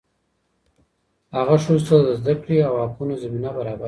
هغه 1.35 1.55
ښځو 1.63 1.79
ته 1.87 1.95
د 2.05 2.09
زده 2.19 2.33
کړې 2.41 2.57
او 2.67 2.73
حقونو 2.83 3.13
زمینه 3.23 3.49
برابره 3.57 3.71
کړه. 3.75 3.79